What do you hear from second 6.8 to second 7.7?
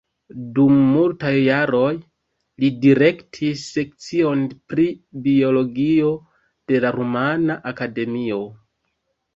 la Rumana